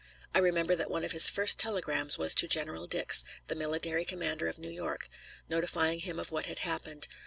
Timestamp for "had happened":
6.47-7.07